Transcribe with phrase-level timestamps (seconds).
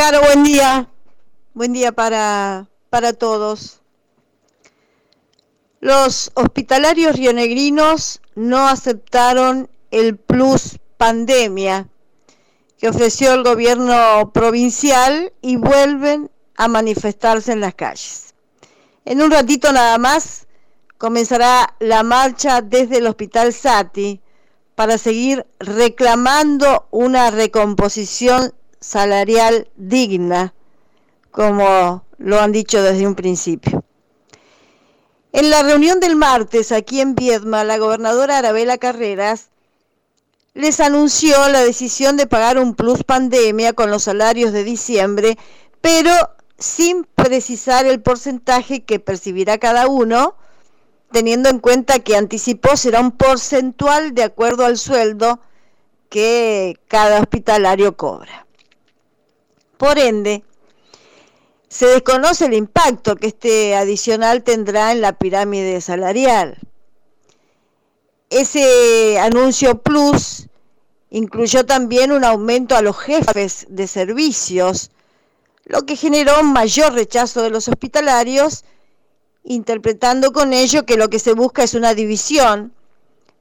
[0.00, 0.88] Buen día.
[1.52, 3.82] Buen día para, para todos.
[5.80, 11.86] Los hospitalarios rionegrinos no aceptaron el plus pandemia
[12.78, 18.34] que ofreció el gobierno provincial y vuelven a manifestarse en las calles.
[19.04, 20.46] En un ratito nada más
[20.96, 24.22] comenzará la marcha desde el Hospital Sati
[24.74, 30.54] para seguir reclamando una recomposición salarial digna,
[31.30, 33.84] como lo han dicho desde un principio.
[35.32, 39.50] En la reunión del martes aquí en Viedma, la gobernadora Arabela Carreras
[40.54, 45.38] les anunció la decisión de pagar un plus pandemia con los salarios de diciembre,
[45.80, 46.10] pero
[46.58, 50.34] sin precisar el porcentaje que percibirá cada uno,
[51.12, 55.40] teniendo en cuenta que anticipó será un porcentual de acuerdo al sueldo
[56.08, 58.46] que cada hospitalario cobra.
[59.80, 60.44] Por ende,
[61.70, 66.58] se desconoce el impacto que este adicional tendrá en la pirámide salarial.
[68.28, 70.48] Ese anuncio plus
[71.08, 74.90] incluyó también un aumento a los jefes de servicios,
[75.64, 78.66] lo que generó un mayor rechazo de los hospitalarios,
[79.44, 82.74] interpretando con ello que lo que se busca es una división,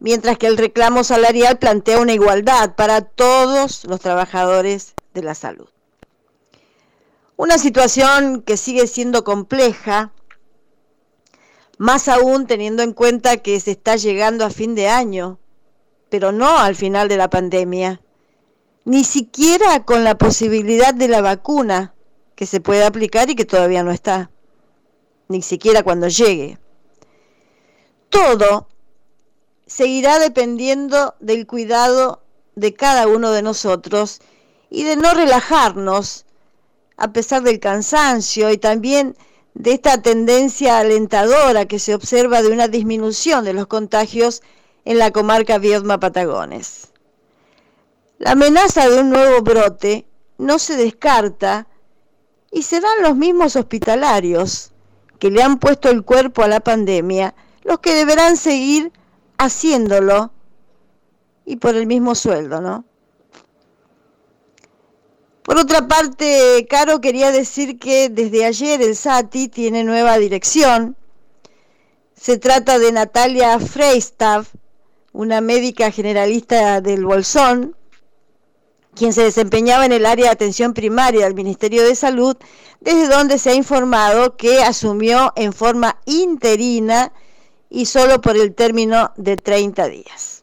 [0.00, 5.70] mientras que el reclamo salarial plantea una igualdad para todos los trabajadores de la salud.
[7.36, 10.10] Una situación que sigue siendo compleja,
[11.76, 15.38] más aún teniendo en cuenta que se está llegando a fin de año,
[16.08, 18.00] pero no al final de la pandemia,
[18.86, 21.94] ni siquiera con la posibilidad de la vacuna
[22.36, 24.30] que se puede aplicar y que todavía no está,
[25.28, 26.58] ni siquiera cuando llegue.
[28.08, 28.68] Todo
[29.66, 32.22] seguirá dependiendo del cuidado
[32.54, 34.20] de cada uno de nosotros
[34.70, 36.25] y de no relajarnos
[36.96, 39.16] a pesar del cansancio y también
[39.54, 44.42] de esta tendencia alentadora que se observa de una disminución de los contagios
[44.84, 46.92] en la comarca Viedma-Patagones.
[48.18, 50.06] La amenaza de un nuevo brote
[50.38, 51.66] no se descarta
[52.50, 54.72] y serán los mismos hospitalarios
[55.18, 58.92] que le han puesto el cuerpo a la pandemia los que deberán seguir
[59.38, 60.32] haciéndolo
[61.44, 62.84] y por el mismo sueldo, ¿no?
[65.46, 70.96] Por otra parte, Caro quería decir que desde ayer el SATI tiene nueva dirección.
[72.16, 74.48] Se trata de Natalia Freistaff,
[75.12, 77.76] una médica generalista del Bolsón,
[78.96, 82.36] quien se desempeñaba en el área de atención primaria del Ministerio de Salud,
[82.80, 87.12] desde donde se ha informado que asumió en forma interina
[87.70, 90.35] y solo por el término de 30 días.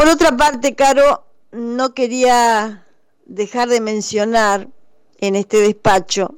[0.00, 2.86] Por otra parte, Caro, no quería
[3.26, 4.66] dejar de mencionar
[5.18, 6.36] en este despacho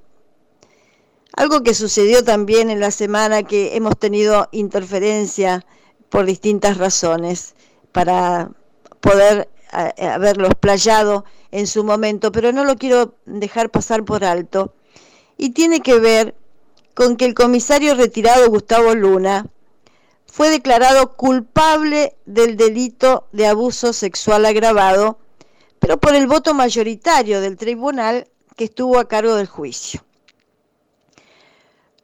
[1.36, 5.64] algo que sucedió también en la semana que hemos tenido interferencia
[6.08, 7.54] por distintas razones
[7.92, 8.50] para
[9.00, 14.74] poder eh, haberlo explayado en su momento, pero no lo quiero dejar pasar por alto.
[15.38, 16.34] Y tiene que ver
[16.94, 19.46] con que el comisario retirado Gustavo Luna
[20.32, 25.18] fue declarado culpable del delito de abuso sexual agravado,
[25.78, 28.26] pero por el voto mayoritario del tribunal
[28.56, 30.02] que estuvo a cargo del juicio.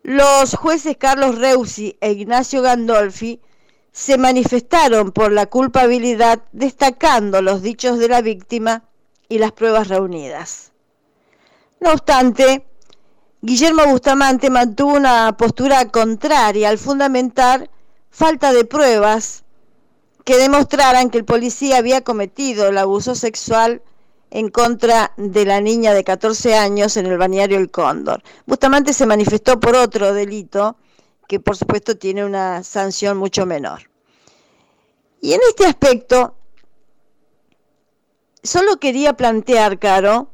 [0.02, 3.40] Los jueces Carlos Reusi e Ignacio Gandolfi
[3.92, 8.84] se manifestaron por la culpabilidad destacando los dichos de la víctima
[9.30, 10.72] y las pruebas reunidas.
[11.80, 12.66] No obstante,
[13.40, 17.70] Guillermo Bustamante mantuvo una postura contraria al fundamentar
[18.10, 19.44] falta de pruebas
[20.24, 23.82] que demostraran que el policía había cometido el abuso sexual
[24.30, 28.22] en contra de la niña de 14 años en el bañario El Cóndor.
[28.46, 30.76] Bustamante se manifestó por otro delito
[31.26, 33.90] que por supuesto tiene una sanción mucho menor.
[35.20, 36.34] Y en este aspecto,
[38.42, 40.30] solo quería plantear, Caro,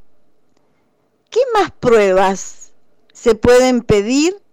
[1.31, 2.73] ¿qué más pruebas
[3.13, 4.44] se pueden pedir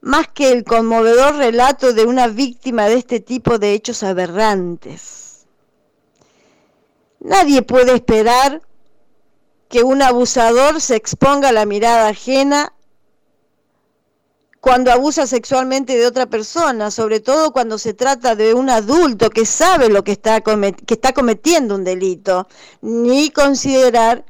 [0.00, 5.46] más que el conmovedor relato de una víctima de este tipo de hechos aberrantes.
[7.20, 8.62] Nadie puede esperar
[9.68, 12.72] que un abusador se exponga a la mirada ajena
[14.60, 19.46] cuando abusa sexualmente de otra persona, sobre todo cuando se trata de un adulto que
[19.46, 22.48] sabe lo que está, que está cometiendo un delito,
[22.80, 24.24] ni considerar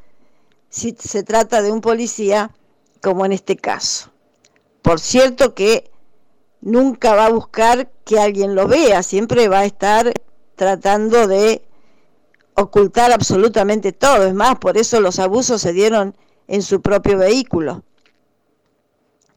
[0.69, 2.51] si se trata de un policía,
[3.03, 4.11] como en este caso.
[4.83, 5.91] Por cierto que
[6.61, 10.13] nunca va a buscar que alguien lo vea, siempre va a estar
[10.57, 11.63] tratando de
[12.55, 14.27] ocultar absolutamente todo.
[14.27, 16.17] Es más, por eso los abusos se dieron
[16.47, 17.85] en su propio vehículo,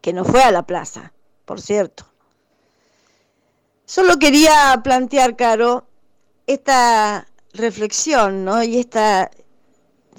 [0.02, 1.14] que no fue a la plaza,
[1.46, 2.06] por cierto.
[3.86, 5.86] Solo quería plantear, Caro,
[6.48, 8.64] esta reflexión, ¿no?
[8.64, 9.30] Y esta,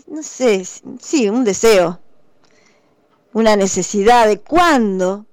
[0.06, 0.64] no sé,
[1.00, 2.01] sí, un deseo,
[3.32, 5.26] una necesidad de cuándo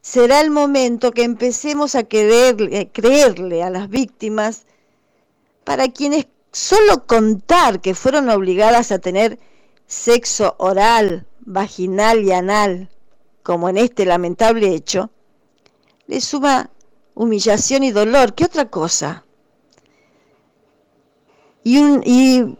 [0.00, 4.64] será el momento que empecemos a querer, creerle a las víctimas
[5.64, 9.38] para quienes solo contar que fueron obligadas a tener
[9.86, 12.88] sexo oral, vaginal y anal,
[13.42, 15.10] como en este lamentable hecho,
[16.06, 16.70] le suma
[17.14, 18.34] humillación y dolor.
[18.34, 19.24] ¿Qué otra cosa?
[21.64, 22.56] Y, un, y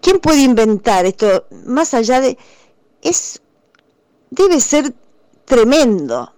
[0.00, 1.46] ¿quién puede inventar esto?
[1.66, 2.38] Más allá de...
[3.02, 3.41] Es,
[4.32, 4.94] debe ser
[5.44, 6.32] tremendo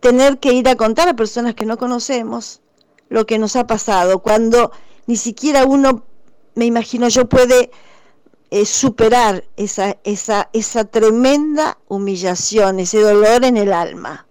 [0.00, 2.60] tener que ir a contar a personas que no conocemos
[3.08, 4.72] lo que nos ha pasado, cuando
[5.06, 6.02] ni siquiera uno,
[6.56, 7.70] me imagino yo, puede
[8.50, 14.26] eh, superar esa, esa, esa tremenda humillación, ese dolor en el alma.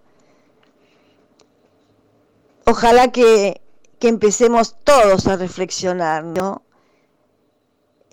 [2.66, 3.62] Ojalá que,
[3.98, 6.62] que empecemos todos a reflexionar, ¿no?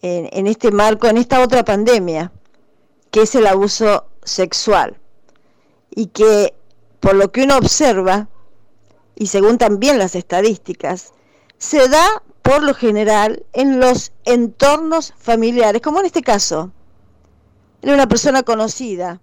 [0.02, 2.32] En, en este marco, en esta otra pandemia,
[3.12, 5.00] que es el abuso sexual.
[5.90, 6.54] Y que,
[7.00, 8.28] por lo que uno observa,
[9.16, 11.14] y según también las estadísticas,
[11.58, 16.72] se da por lo general en los entornos familiares, como en este caso.
[17.82, 19.22] Era una persona conocida,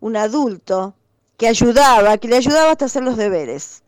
[0.00, 0.94] un adulto,
[1.36, 3.82] que ayudaba, que le ayudaba hasta hacer los deberes,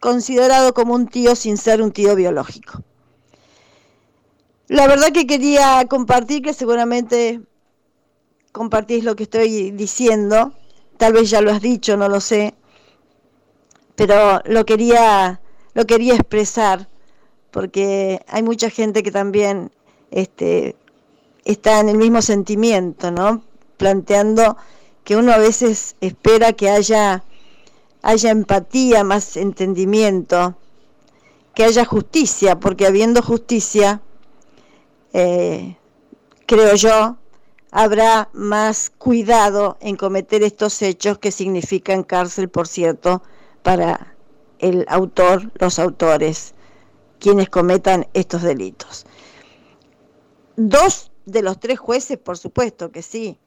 [0.00, 2.82] considerado como un tío sin ser un tío biológico.
[4.68, 7.40] La verdad que quería compartir, que seguramente
[8.52, 10.52] compartís lo que estoy diciendo,
[10.96, 12.54] tal vez ya lo has dicho, no lo sé,
[13.94, 15.40] pero lo quería,
[15.74, 16.88] lo quería expresar
[17.50, 19.72] porque hay mucha gente que también
[20.10, 20.76] este,
[21.44, 23.42] está en el mismo sentimiento, ¿no?
[23.76, 24.56] Planteando
[25.04, 27.24] que uno a veces espera que haya,
[28.02, 30.56] haya empatía, más entendimiento,
[31.54, 34.02] que haya justicia, porque habiendo justicia,
[35.12, 35.76] eh,
[36.46, 37.16] creo yo,
[37.70, 43.22] habrá más cuidado en cometer estos hechos que significan cárcel, por cierto,
[43.62, 44.14] para
[44.58, 46.54] el autor, los autores
[47.18, 49.04] quienes cometan estos delitos.
[50.56, 53.38] Dos de los tres jueces, por supuesto que sí,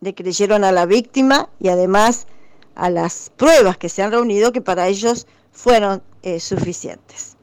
[0.00, 2.26] le creyeron a la víctima y además
[2.74, 7.36] a las pruebas que se han reunido que para ellos fueron eh, suficientes.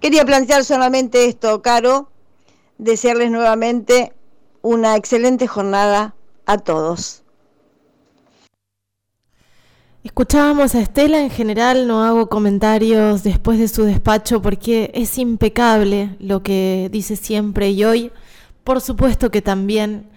[0.00, 2.10] Quería plantear solamente esto, Caro,
[2.78, 4.14] desearles nuevamente
[4.62, 6.14] una excelente jornada
[6.46, 7.22] a todos.
[10.02, 16.16] Escuchábamos a Estela, en general no hago comentarios después de su despacho porque es impecable
[16.20, 18.10] lo que dice siempre y hoy,
[18.64, 20.08] por supuesto que también,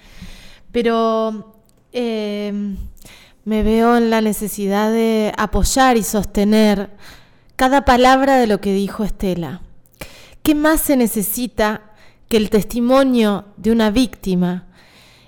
[0.71, 1.57] pero
[1.91, 2.77] em,
[3.43, 6.89] me veo en la necesidad de apoyar y sostener
[7.57, 9.61] cada palabra de lo que dijo Estela.
[10.43, 11.92] ¿Qué más se necesita
[12.33, 14.65] que el testimonio de una víctima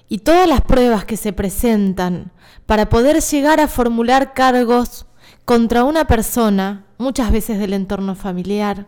[0.09, 2.31] y todas las pruebas que se presentan?
[2.65, 5.05] para poder llegar a formular cargos
[5.45, 8.87] contra una persona, muchas veces del entorno familiar,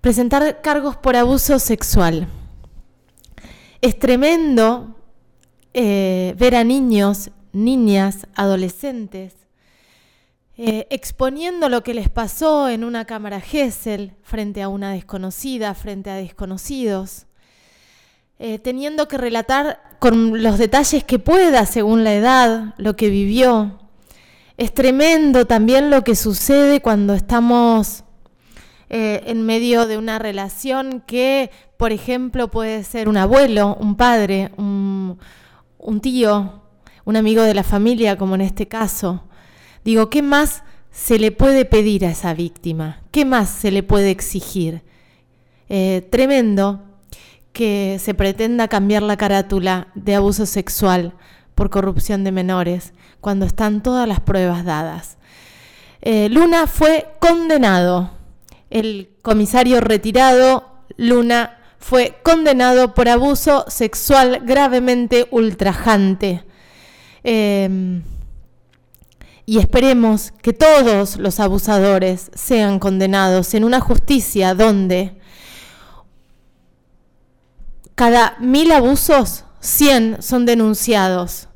[0.00, 2.26] presentar cargos por abuso sexual.
[3.80, 4.96] Es tremendo
[5.74, 9.34] eh, ver a niños, niñas, adolescentes,
[10.58, 16.10] eh, exponiendo lo que les pasó en una cámara Gesell frente a una desconocida, frente
[16.10, 17.26] a desconocidos,
[18.38, 23.78] eh, teniendo que relatar con los detalles que pueda según la edad, lo que vivió.
[24.58, 28.04] Es tremendo también lo que sucede cuando estamos
[28.90, 34.52] eh, en medio de una relación que, por ejemplo, puede ser un abuelo, un padre,
[34.58, 35.18] un,
[35.78, 36.62] un tío,
[37.06, 39.24] un amigo de la familia, como en este caso.
[39.84, 43.00] Digo, ¿qué más se le puede pedir a esa víctima?
[43.10, 44.82] ¿Qué más se le puede exigir?
[45.68, 46.82] Eh, tremendo
[47.52, 51.14] que se pretenda cambiar la carátula de abuso sexual
[51.54, 55.18] por corrupción de menores, cuando están todas las pruebas dadas.
[56.00, 58.10] Eh, Luna fue condenado.
[58.70, 66.42] El comisario retirado, Luna, fue condenado por abuso sexual gravemente ultrajante.
[67.22, 68.02] Em,
[69.44, 75.16] y esperemos que todos los abusadores sean condenados en una justicia donde
[77.94, 81.48] cada mil abusos, 100 son denunciados.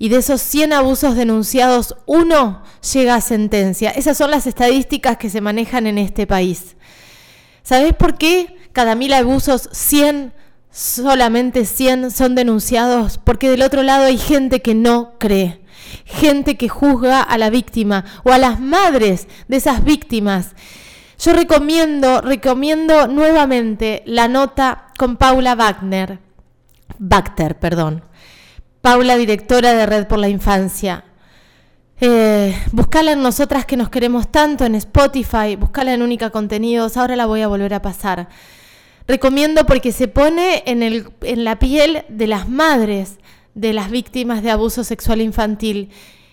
[0.00, 3.90] Y de esos 100 abusos denunciados, uno llega a sentencia.
[3.90, 6.76] Esas son las estadísticas que se manejan en este país.
[7.62, 10.32] ¿Sabes por qué cada mil abusos, 100,
[10.70, 15.60] solamente 100 son denunciados porque del otro lado hay gente que no cree,
[16.04, 20.54] gente que juzga a la víctima o a las madres de esas víctimas.
[21.18, 26.20] Yo recomiendo, recomiendo nuevamente la nota con Paula Wagner,
[26.98, 28.04] Bacter, perdón.
[28.80, 31.04] Paula, directora de Red por la Infancia.
[32.00, 37.16] Eh, buscala en nosotras que nos queremos tanto en Spotify, buscala en Única Contenidos, ahora
[37.16, 38.28] la voy a volver a pasar.
[39.08, 43.18] Recomiendo porque se pone en, el, en la piel de las madres
[43.58, 45.90] de las víctimas de abuso sexual infantil,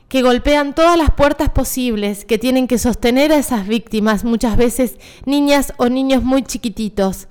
[0.07, 4.97] que golpean todas las puertas posibles, que tienen que sostener a esas víctimas, muchas veces
[5.25, 7.27] niñas o niños muy chiquititos,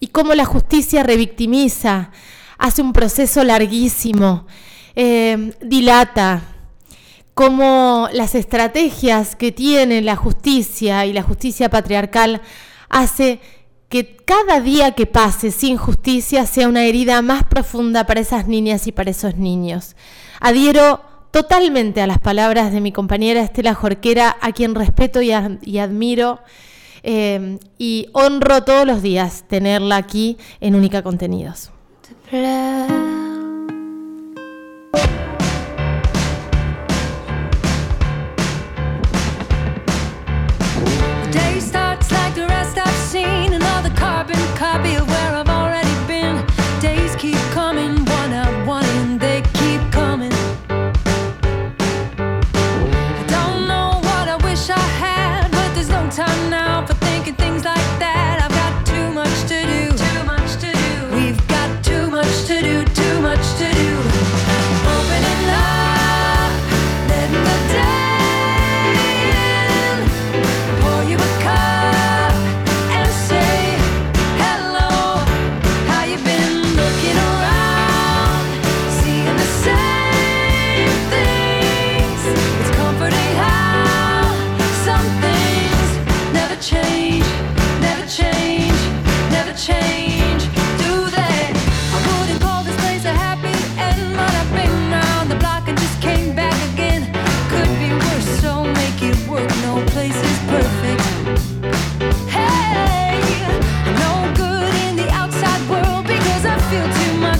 [0.00, 2.10] y cómo la justicia revictimiza,
[2.58, 4.46] hace un proceso larguísimo,
[4.94, 6.42] eh, dilata,
[7.32, 12.42] cómo las estrategias que tiene la justicia y la justicia patriarcal
[12.90, 13.40] hace
[13.92, 18.86] que cada día que pase sin justicia sea una herida más profunda para esas niñas
[18.86, 19.96] y para esos niños.
[20.40, 26.40] Adhiero totalmente a las palabras de mi compañera Estela Jorquera, a quien respeto y, admiro,
[27.02, 31.70] eh, y honro todos los días tenerla aquí en Única Contenidos.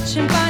[0.02, 0.41] watching.